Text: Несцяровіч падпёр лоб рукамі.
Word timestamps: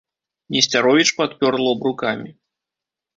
Несцяровіч 0.53 1.05
падпёр 1.19 1.53
лоб 1.65 1.79
рукамі. 1.89 2.31